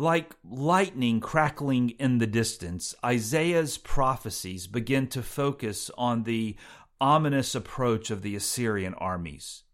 [0.00, 6.56] Like lightning crackling in the distance, Isaiah's prophecies begin to focus on the
[7.02, 9.64] ominous approach of the Assyrian armies.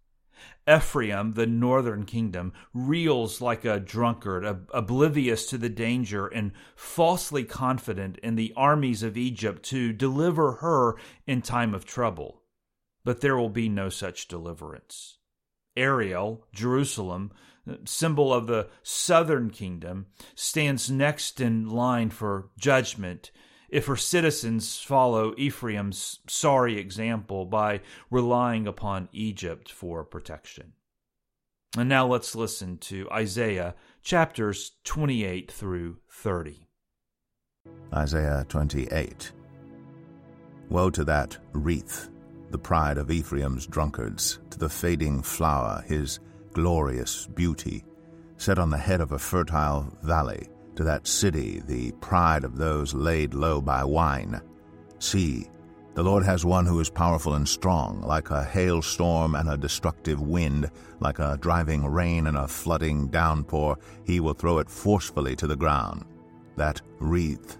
[0.69, 4.45] Ephraim, the northern kingdom, reels like a drunkard,
[4.75, 10.97] oblivious to the danger and falsely confident in the armies of Egypt to deliver her
[11.29, 12.43] in time of trouble.
[13.05, 15.19] But there will be no such deliverance.
[15.77, 17.31] Ariel, Jerusalem,
[17.85, 23.31] symbol of the southern kingdom, stands next in line for judgment
[23.69, 30.73] if her citizens follow Ephraim's sorry example by relying upon Egypt for protection.
[31.77, 36.67] And now let's listen to Isaiah chapters 28 through 30.
[37.93, 39.33] Isaiah 28
[40.69, 42.09] Woe to that wreath,
[42.51, 46.19] the pride of Ephraim's drunkards, to the fading flower, his
[46.57, 47.85] glorious beauty,
[48.39, 52.95] set on the head of a fertile valley, to that city, the pride of those
[52.95, 54.41] laid low by wine.
[54.99, 55.51] See,
[55.93, 60.19] the Lord has one who is powerful and strong, like a hailstorm and a destructive
[60.19, 65.47] wind, like a driving rain and a flooding downpour, he will throw it forcefully to
[65.47, 66.07] the ground.
[66.57, 67.59] That wreath,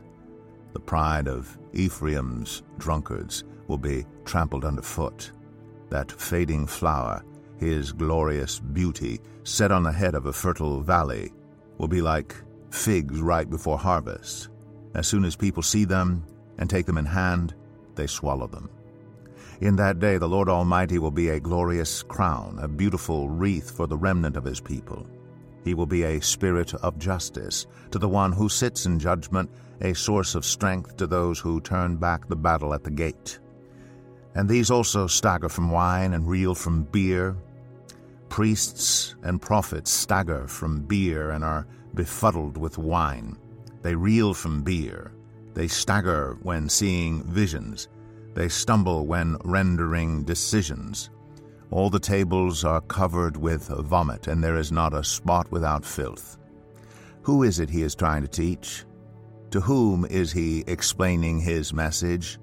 [0.73, 5.33] the pride of Ephraim's drunkards, will be trampled underfoot.
[5.91, 7.23] That fading flower,
[7.59, 11.33] his glorious beauty, set on the head of a fertile valley,
[11.79, 12.35] will be like
[12.71, 14.49] figs right before harvest.
[14.95, 16.25] As soon as people see them
[16.59, 17.55] and take them in hand,
[17.95, 18.71] they swallow them.
[19.61, 23.87] In that day the Lord Almighty will be a glorious crown, a beautiful wreath for
[23.87, 25.07] the remnant of his people.
[25.65, 29.51] He will be a spirit of justice to the one who sits in judgment,
[29.81, 33.39] a source of strength to those who turn back the battle at the gate.
[34.35, 37.37] And these also stagger from wine and reel from beer,
[38.29, 43.37] Priests and prophets stagger from beer and are befuddled with wine.
[43.83, 45.13] They reel from beer.
[45.55, 47.89] They stagger when seeing visions.
[48.35, 51.11] They stumble when rendering decisions.
[51.71, 56.37] All the tables are covered with vomit, and there is not a spot without filth.
[57.23, 58.85] Who is it he is trying to teach?
[59.51, 62.39] To whom is he explaining his message?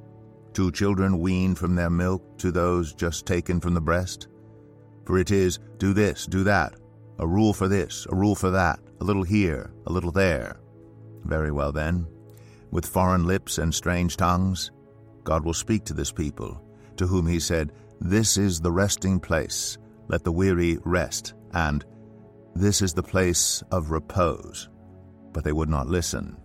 [0.53, 4.27] To children weaned from their milk, to those just taken from the breast?
[5.05, 6.75] For it is, do this, do that,
[7.19, 10.59] a rule for this, a rule for that, a little here, a little there.
[11.25, 12.07] Very well then,
[12.71, 14.71] with foreign lips and strange tongues,
[15.23, 16.61] God will speak to this people,
[16.97, 19.77] to whom he said, This is the resting place,
[20.07, 21.85] let the weary rest, and
[22.55, 24.69] This is the place of repose.
[25.33, 26.37] But they would not listen.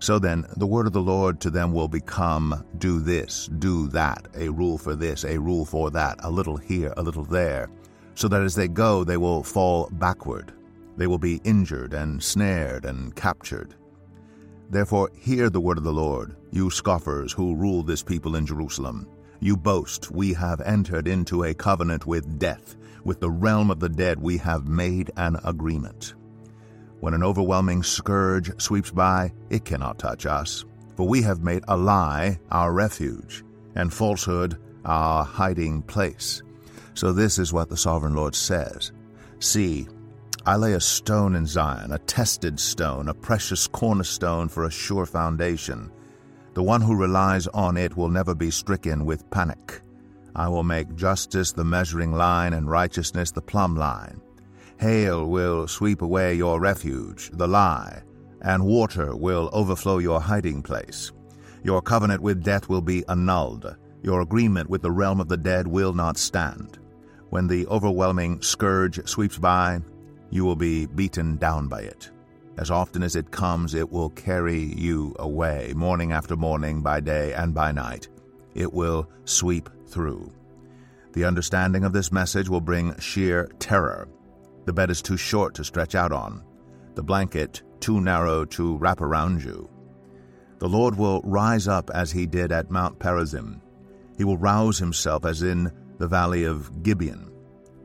[0.00, 4.26] So then, the word of the Lord to them will become, Do this, do that,
[4.34, 7.68] a rule for this, a rule for that, a little here, a little there
[8.14, 10.52] so that as they go they will fall backward.
[10.96, 13.74] They will be injured and snared and captured.
[14.70, 19.08] Therefore, hear the word of the Lord, you scoffers who rule this people in Jerusalem.
[19.40, 22.76] You boast, we have entered into a covenant with death.
[23.04, 26.14] With the realm of the dead we have made an agreement.
[27.00, 30.64] When an overwhelming scourge sweeps by, it cannot touch us,
[30.96, 33.44] for we have made a lie our refuge,
[33.74, 36.42] and falsehood our hiding place.
[36.94, 38.92] So this is what the sovereign Lord says
[39.40, 39.88] See,
[40.46, 45.06] I lay a stone in Zion, a tested stone, a precious cornerstone for a sure
[45.06, 45.90] foundation.
[46.54, 49.80] The one who relies on it will never be stricken with panic.
[50.36, 54.20] I will make justice the measuring line and righteousness the plumb line.
[54.78, 58.02] Hail will sweep away your refuge, the lie,
[58.42, 61.12] and water will overflow your hiding place.
[61.62, 63.76] Your covenant with death will be annulled.
[64.02, 66.78] Your agreement with the realm of the dead will not stand.
[67.34, 69.80] When the overwhelming scourge sweeps by,
[70.30, 72.12] you will be beaten down by it.
[72.58, 77.32] As often as it comes, it will carry you away, morning after morning, by day
[77.32, 78.06] and by night.
[78.54, 80.32] It will sweep through.
[81.14, 84.06] The understanding of this message will bring sheer terror.
[84.64, 86.44] The bed is too short to stretch out on,
[86.94, 89.68] the blanket too narrow to wrap around you.
[90.60, 93.60] The Lord will rise up as he did at Mount Perazim.
[94.16, 97.30] He will rouse himself as in the valley of Gibeon,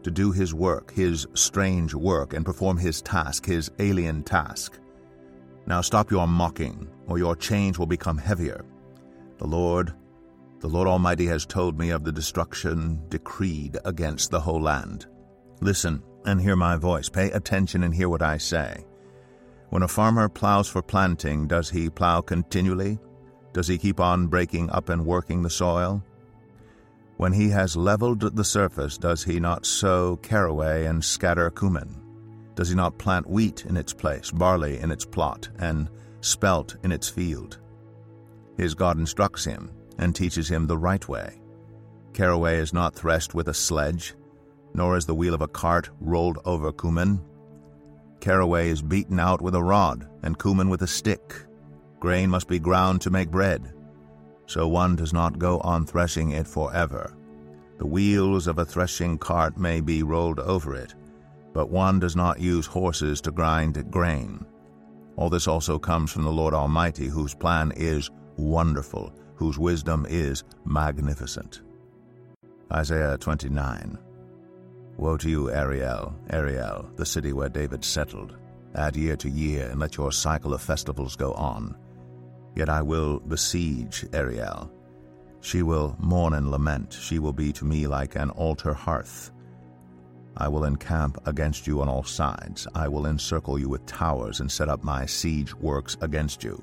[0.03, 4.79] to do his work, his strange work, and perform his task, his alien task.
[5.65, 8.65] Now stop your mocking, or your chains will become heavier.
[9.37, 9.93] The Lord,
[10.59, 15.05] the Lord Almighty has told me of the destruction decreed against the whole land.
[15.61, 17.09] Listen and hear my voice.
[17.09, 18.85] Pay attention and hear what I say.
[19.69, 22.99] When a farmer plows for planting, does he plow continually?
[23.53, 26.03] Does he keep on breaking up and working the soil?
[27.19, 31.93] When he has leveled the surface, does he not sow caraway and scatter cumin?
[32.55, 35.89] Does he not plant wheat in its place, barley in its plot, and
[36.21, 37.59] spelt in its field?
[38.55, 41.41] His God instructs him and teaches him the right way.
[42.13, 44.13] Caraway is not threshed with a sledge,
[44.73, 47.19] nor is the wheel of a cart rolled over cumin.
[48.21, 51.35] Caraway is beaten out with a rod, and cumin with a stick.
[51.99, 53.73] Grain must be ground to make bread
[54.49, 57.13] so one does not go on threshing it forever.
[57.77, 60.95] The wheels of a threshing cart may be rolled over it,
[61.53, 64.43] but one does not use horses to grind grain.
[65.17, 70.43] All this also comes from the Lord Almighty, whose plan is wonderful, whose wisdom is
[70.65, 71.61] magnificent.
[72.73, 73.99] Isaiah 29
[74.97, 78.35] Woe to you, Ariel, Ariel, the city where David settled.
[78.73, 81.77] Add year to year, and let your cycle of festivals go on.
[82.59, 84.69] Yet I will besiege Ariel.
[85.39, 86.91] She will mourn and lament.
[86.91, 89.31] She will be to me like an altar hearth.
[90.35, 92.67] I will encamp against you on all sides.
[92.75, 96.61] I will encircle you with towers and set up my siege works against you.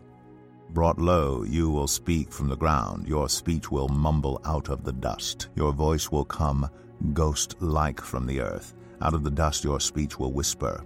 [0.69, 3.09] Brought low, you will speak from the ground.
[3.09, 5.49] Your speech will mumble out of the dust.
[5.55, 6.69] Your voice will come
[7.15, 8.75] ghost like from the earth.
[9.01, 10.85] Out of the dust, your speech will whisper.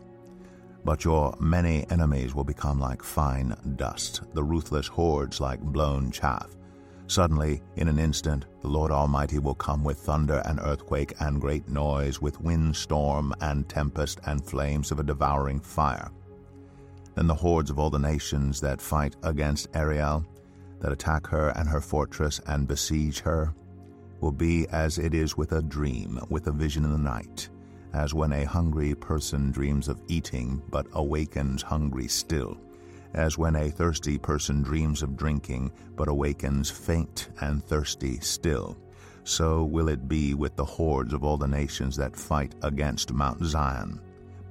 [0.84, 6.56] But your many enemies will become like fine dust, the ruthless hordes like blown chaff.
[7.06, 11.68] Suddenly, in an instant, the Lord Almighty will come with thunder and earthquake and great
[11.68, 16.10] noise, with wind, storm, and tempest, and flames of a devouring fire.
[17.16, 20.24] Then the hordes of all the nations that fight against Ariel,
[20.78, 23.52] that attack her and her fortress and besiege her,
[24.20, 27.50] will be as it is with a dream, with a vision in the night
[27.92, 32.56] as when a hungry person dreams of eating but awakens hungry still,
[33.14, 38.76] as when a thirsty person dreams of drinking but awakens faint and thirsty still.
[39.24, 43.44] So will it be with the hordes of all the nations that fight against Mount
[43.44, 44.00] Zion.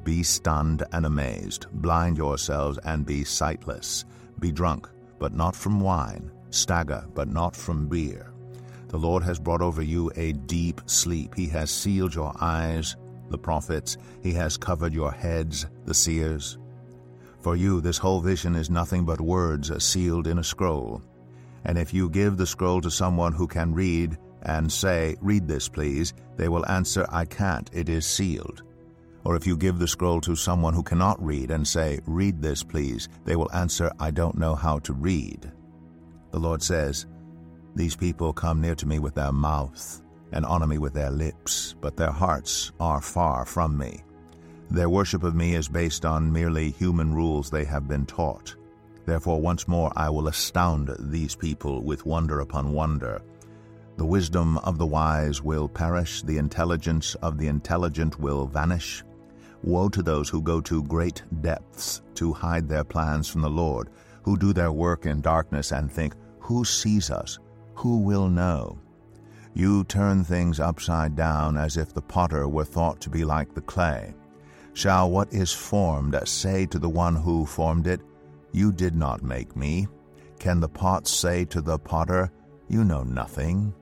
[0.04, 4.06] Be stunned and amazed, blind yourselves and be sightless.
[4.40, 8.32] Be drunk, but not from wine, stagger, but not from beer.
[8.88, 11.36] The Lord has brought over you a deep sleep.
[11.36, 12.96] He has sealed your eyes
[13.30, 16.58] the prophets, he has covered your heads, the seers.
[17.40, 21.02] For you, this whole vision is nothing but words sealed in a scroll.
[21.66, 25.68] And if you give the scroll to someone who can read, and say, Read this,
[25.68, 28.64] please, they will answer, I can't, it is sealed.
[29.26, 32.64] Or if you give the scroll to someone who cannot read and say, Read this,
[32.64, 35.52] please, they will answer, I don't know how to read.
[36.32, 37.06] The Lord says,
[37.76, 41.76] These people come near to me with their mouth and honor me with their lips,
[41.82, 44.04] but their hearts are far from me.
[44.72, 48.56] Their worship of me is based on merely human rules they have been taught.
[49.06, 53.22] Therefore, once more I will astound these people with wonder upon wonder.
[53.98, 59.04] The wisdom of the wise will perish, the intelligence of the intelligent will vanish.
[59.64, 63.90] Woe to those who go to great depths to hide their plans from the Lord,
[64.24, 67.40] who do their work in darkness and think, Who sees us?
[67.74, 68.80] Who will know?
[69.54, 73.62] You turn things upside down as if the potter were thought to be like the
[73.62, 74.14] clay.
[74.74, 78.02] Shall what is formed say to the one who formed it,
[78.52, 79.88] You did not make me?
[80.40, 82.32] Can the pot say to the potter,
[82.68, 83.74] You know nothing?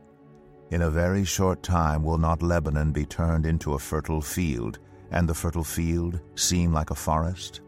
[0.71, 4.79] In a very short time will not Lebanon be turned into a fertile field,
[5.11, 7.61] and the fertile field seem like a forest?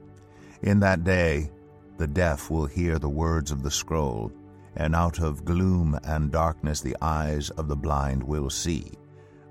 [0.61, 1.51] In that day
[1.97, 4.31] the deaf will hear the words of the scroll,
[4.79, 8.91] and out of gloom and darkness the eyes of the blind will see.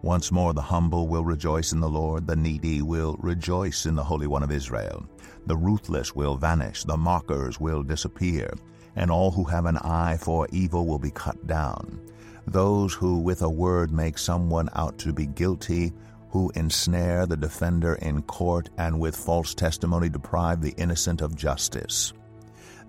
[0.03, 4.03] Once more the humble will rejoice in the Lord, the needy will rejoice in the
[4.03, 5.05] Holy One of Israel.
[5.47, 8.53] The ruthless will vanish, the mockers will disappear,
[8.97, 12.01] and all who have an eye for evil will be cut down.
[12.47, 15.93] Those who with a word make someone out to be guilty,
[16.31, 22.13] who ensnare the defender in court, and with false testimony deprive the innocent of justice.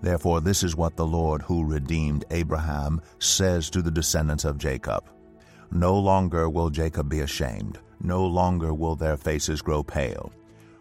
[0.02, 5.04] Therefore, this is what the Lord, who redeemed Abraham, says to the descendants of Jacob
[5.70, 10.32] No longer will Jacob be ashamed, no longer will their faces grow pale.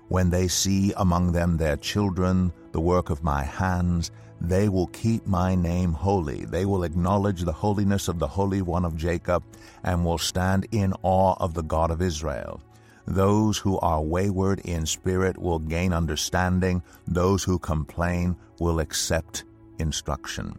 [0.08, 4.12] When they see among them their children, the work of my hands,
[4.42, 6.46] they will keep my name holy.
[6.46, 9.44] They will acknowledge the holiness of the Holy One of Jacob,
[9.84, 12.62] and will stand in awe of the God of Israel.
[13.10, 16.84] Those who are wayward in spirit will gain understanding.
[17.08, 19.46] Those who complain will accept
[19.80, 20.56] instruction.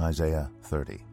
[0.00, 1.04] Isaiah 30.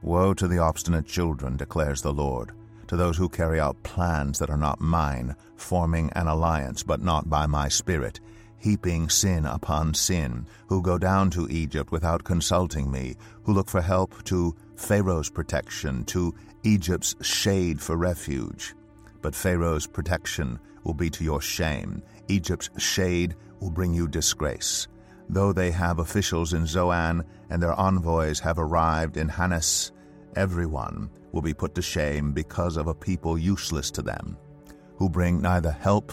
[0.00, 2.52] Woe to the obstinate children, declares the Lord,
[2.86, 7.28] to those who carry out plans that are not mine, forming an alliance, but not
[7.28, 8.20] by my Spirit,
[8.58, 13.82] heaping sin upon sin, who go down to Egypt without consulting me, who look for
[13.82, 16.32] help to Pharaoh's protection, to
[16.62, 18.76] Egypt's shade for refuge.
[19.22, 22.02] But Pharaoh's protection will be to your shame.
[22.28, 24.88] Egypt's shade will bring you disgrace.
[25.28, 29.92] Though they have officials in Zoan and their envoys have arrived in Hanes,
[30.36, 34.36] everyone will be put to shame because of a people useless to them,
[34.96, 36.12] who bring neither help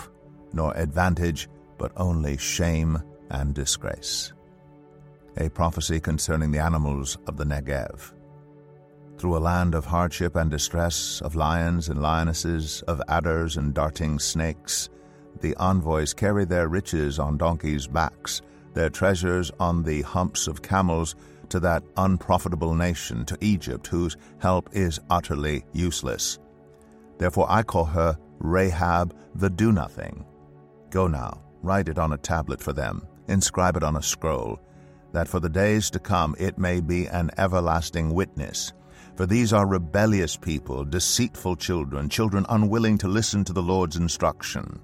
[0.53, 3.01] nor advantage, but only shame
[3.31, 4.33] and disgrace.
[5.37, 8.13] A prophecy concerning the animals of the Negev.
[9.19, 14.17] Through a land of hardship and distress, of lions and lionesses, of adders and darting
[14.17, 14.87] snakes,
[15.41, 18.41] the envoys carry their riches on donkeys' backs,
[18.73, 21.17] their treasures on the humps of camels,
[21.49, 26.39] to that unprofitable nation, to Egypt, whose help is utterly useless.
[27.17, 30.23] Therefore I call her Rahab the Do Nothing.
[30.91, 34.61] Go now, write it on a tablet for them, inscribe it on a scroll,
[35.11, 38.71] that for the days to come it may be an everlasting witness
[39.19, 44.79] for these are rebellious people, deceitful children, children unwilling to listen to the Lord's instruction.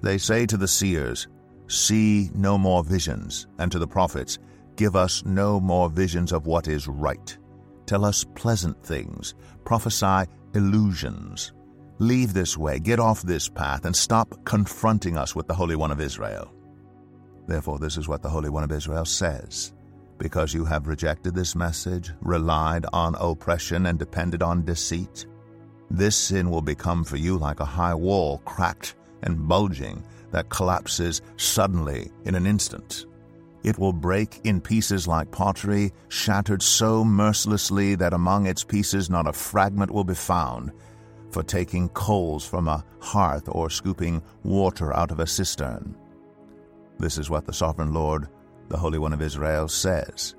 [0.00, 1.26] They say to the seers,
[1.66, 4.38] See no more visions, and to the prophets,
[4.76, 7.36] Give us no more visions of what is right.
[7.86, 11.52] Tell us pleasant things, prophesy illusions.
[11.98, 15.90] Leave this way, get off this path, and stop confronting us with the Holy One
[15.90, 16.54] of Israel.
[17.48, 19.72] Therefore, this is what the Holy One of Israel says
[20.20, 25.26] because you have rejected this message, relied on oppression, and depended on deceit?
[25.90, 31.22] This sin will become for you like a high wall, cracked and bulging, that collapses
[31.36, 33.06] suddenly in an instant.
[33.64, 39.26] It will break in pieces like pottery, shattered so mercilessly that among its pieces not
[39.26, 40.70] a fragment will be found,
[41.30, 45.96] for taking coals from a hearth or scooping water out of a cistern.
[46.98, 48.28] This is what the sovereign Lord
[48.70, 50.36] the Holy One of Israel says,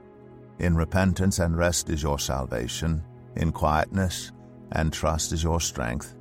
[0.59, 3.03] In repentance and rest is your salvation,
[3.35, 4.31] in quietness
[4.71, 6.15] and trust is your strength.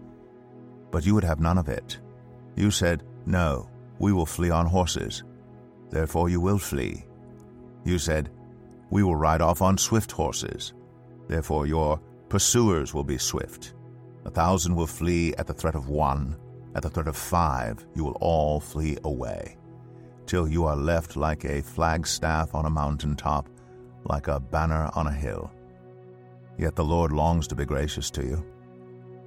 [0.90, 2.00] But you would have none of it.
[2.56, 5.22] You said, No, we will flee on horses.
[5.88, 7.04] Therefore you will flee.
[7.84, 8.30] You said,
[8.90, 10.74] We will ride off on swift horses.
[11.28, 13.74] Therefore your pursuers will be swift.
[14.24, 16.36] A thousand will flee at the threat of one.
[16.74, 19.59] At the threat of five, you will all flee away
[20.30, 23.48] till you are left like a flagstaff on a mountain top,
[24.04, 25.50] like a banner on a hill.
[26.56, 28.46] Yet the Lord longs to be gracious to you.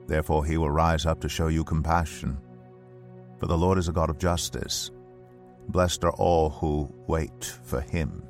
[0.07, 2.37] Therefore he will rise up to show you compassion.
[3.37, 4.91] For the Lord is a God of justice.
[5.67, 8.23] Blessed are all who wait for him.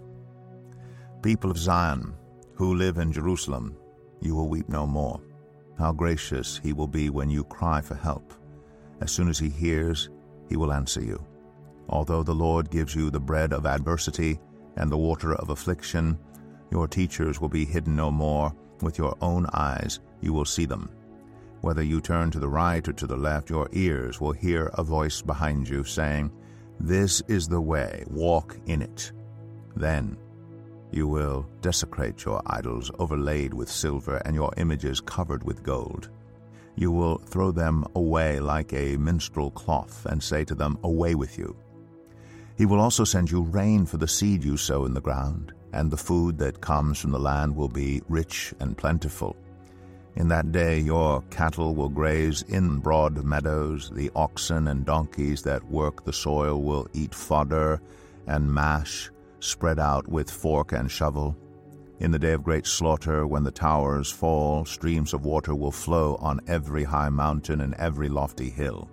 [1.21, 2.15] People of Zion,
[2.55, 3.77] who live in Jerusalem,
[4.19, 5.21] you will weep no more.
[5.77, 8.33] How gracious he will be when you cry for help.
[8.99, 10.09] As soon as he hears,
[10.49, 11.23] he will answer you.
[11.93, 14.39] Although the Lord gives you the bread of adversity
[14.77, 16.17] and the water of affliction,
[16.71, 18.51] your teachers will be hidden no more.
[18.81, 20.89] With your own eyes you will see them.
[21.61, 24.83] Whether you turn to the right or to the left, your ears will hear a
[24.83, 26.31] voice behind you saying,
[26.79, 29.11] This is the way, walk in it.
[29.75, 30.17] Then
[30.91, 36.09] you will desecrate your idols overlaid with silver and your images covered with gold.
[36.75, 41.37] You will throw them away like a menstrual cloth and say to them, Away with
[41.37, 41.55] you.
[42.57, 45.89] He will also send you rain for the seed you sow in the ground, and
[45.89, 49.35] the food that comes from the land will be rich and plentiful.
[50.15, 55.63] In that day your cattle will graze in broad meadows, the oxen and donkeys that
[55.65, 57.81] work the soil will eat fodder
[58.27, 61.35] and mash, spread out with fork and shovel.
[61.99, 66.15] In the day of great slaughter, when the towers fall, streams of water will flow
[66.17, 68.89] on every high mountain and every lofty hill.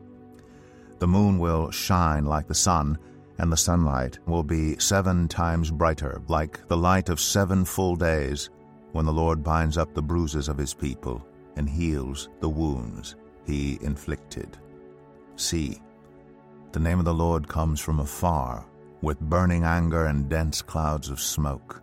[0.98, 2.98] The moon will shine like the sun,
[3.40, 8.50] and the sunlight will be seven times brighter, like the light of seven full days,
[8.92, 13.16] when the Lord binds up the bruises of his people and heals the wounds
[13.46, 14.58] he inflicted.
[15.36, 15.80] See,
[16.72, 18.66] the name of the Lord comes from afar,
[19.00, 21.82] with burning anger and dense clouds of smoke.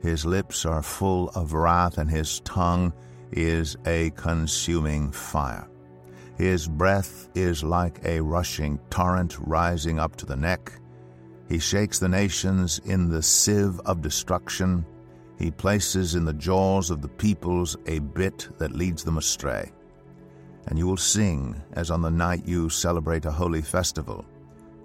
[0.00, 2.94] His lips are full of wrath, and his tongue
[3.30, 5.68] is a consuming fire.
[6.38, 10.72] His breath is like a rushing torrent rising up to the neck.
[11.48, 14.86] He shakes the nations in the sieve of destruction.
[15.38, 19.72] He places in the jaws of the peoples a bit that leads them astray.
[20.68, 24.24] and you will sing as on the night you celebrate a holy festival.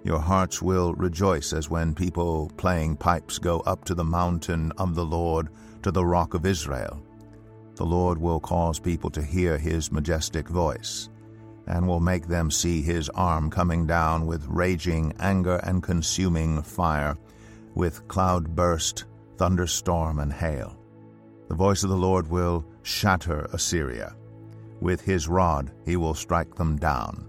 [0.04, 4.94] Your hearts will rejoice as when people playing pipes go up to the mountain of
[4.94, 5.48] the Lord,
[5.82, 7.02] to the rock of Israel.
[7.76, 11.08] The Lord will cause people to hear his majestic voice,
[11.66, 17.16] and will make them see his arm coming down with raging anger and consuming fire,
[17.74, 19.04] with cloud burst,
[19.36, 20.76] thunderstorm, and hail.
[21.48, 24.14] The voice of the Lord will shatter Assyria.
[24.80, 27.26] With his rod he will strike them down.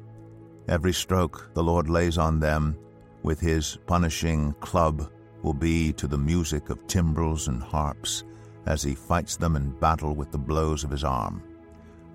[0.68, 2.78] Every stroke the Lord lays on them
[3.24, 5.10] with his punishing club
[5.42, 8.24] will be to the music of timbrels and harps
[8.66, 11.42] as he fights them in battle with the blows of his arm.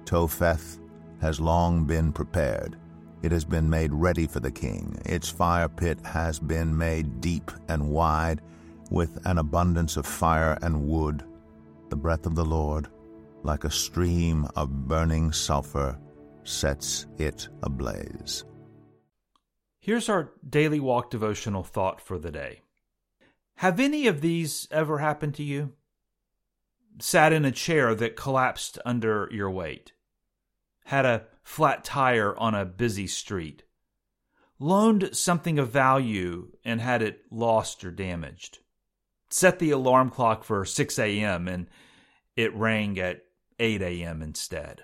[0.04, 0.78] Topheth
[1.20, 2.76] has long been prepared.
[3.22, 4.98] It has been made ready for the king.
[5.04, 8.40] Its fire pit has been made deep and wide,
[8.90, 11.22] with an abundance of fire and wood.
[11.90, 12.88] The breath of the Lord,
[13.42, 15.98] like a stream of burning sulfur,
[16.44, 18.44] sets it ablaze.
[19.80, 22.62] Here's our daily walk devotional thought for the day.
[23.56, 25.72] Have any of these ever happened to you?
[26.98, 29.92] Sat in a chair that collapsed under your weight
[30.90, 33.62] had a flat tire on a busy street,
[34.58, 38.58] loaned something of value and had it lost or damaged,
[39.28, 41.46] set the alarm clock for 6 a.m.
[41.46, 41.68] and
[42.34, 43.22] it rang at
[43.60, 44.20] 8 a.m.
[44.20, 44.82] instead.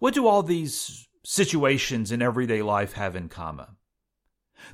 [0.00, 3.76] What do all these situations in everyday life have in common?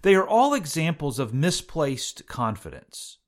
[0.03, 3.19] They are all examples of misplaced confidence.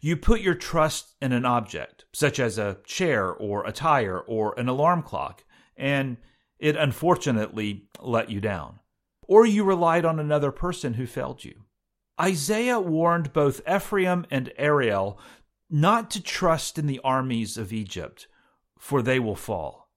[0.00, 4.56] You put your trust in an object, such as a chair or a tire or
[4.56, 5.42] an alarm clock,
[5.76, 6.18] and
[6.58, 8.80] it unfortunately let you down.
[9.28, 11.62] Or you relied on another person who failed you.
[12.20, 15.18] Isaiah warned both Ephraim and Ariel
[15.68, 18.28] not to trust in the armies of Egypt,
[18.78, 19.90] for they will fall.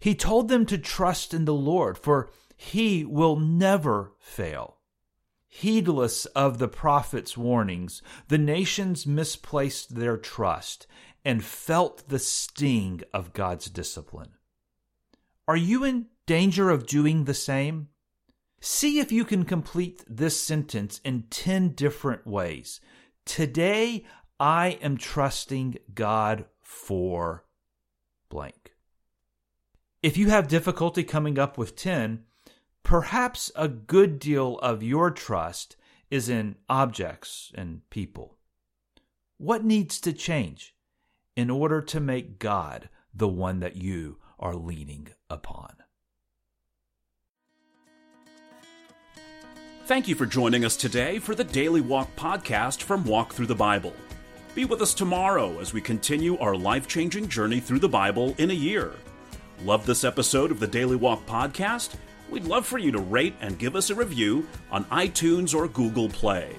[0.00, 4.78] He told them to trust in the Lord, for he will never fail.
[5.46, 10.86] Heedless of the prophet's warnings, the nations misplaced their trust
[11.24, 14.35] and felt the sting of God's discipline.
[15.48, 17.88] Are you in danger of doing the same?
[18.60, 22.80] See if you can complete this sentence in 10 different ways.
[23.24, 24.04] Today,
[24.40, 27.44] I am trusting God for
[28.28, 28.72] blank.
[30.02, 32.24] If you have difficulty coming up with 10,
[32.82, 35.76] perhaps a good deal of your trust
[36.10, 38.36] is in objects and people.
[39.38, 40.74] What needs to change
[41.36, 45.74] in order to make God the one that you are leaning upon.
[49.86, 53.54] Thank you for joining us today for the Daily Walk podcast from Walk Through the
[53.54, 53.92] Bible.
[54.54, 58.50] Be with us tomorrow as we continue our life changing journey through the Bible in
[58.50, 58.94] a year.
[59.62, 61.94] Love this episode of the Daily Walk podcast?
[62.28, 66.08] We'd love for you to rate and give us a review on iTunes or Google
[66.08, 66.56] Play.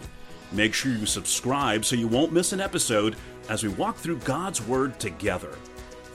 [0.54, 3.18] Make sure you subscribe so you won't miss an episode
[3.50, 5.58] as we walk through God's Word together.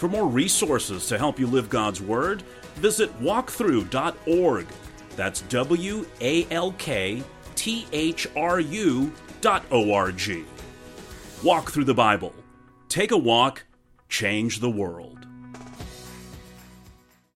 [0.03, 2.43] For more resources to help you live God's Word,
[2.75, 4.67] visit walkthru.org.
[5.15, 7.23] That's W A L K
[7.55, 10.45] T H R U dot O R G.
[11.45, 12.35] Walk through the Bible.
[12.89, 13.65] Take a walk,
[14.09, 15.22] change the world.